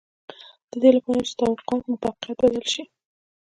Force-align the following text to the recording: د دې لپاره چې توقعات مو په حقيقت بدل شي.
د 0.69 0.71
دې 0.81 0.89
لپاره 0.97 1.21
چې 1.27 1.33
توقعات 1.39 1.83
مو 1.89 1.95
په 2.01 2.07
حقيقت 2.11 2.37
بدل 2.41 2.65
شي. 2.73 2.83